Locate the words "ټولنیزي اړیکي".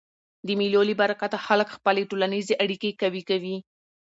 2.09-2.91